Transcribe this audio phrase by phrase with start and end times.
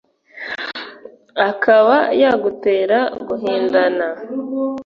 [1.49, 4.05] Akaba yagutera guhindana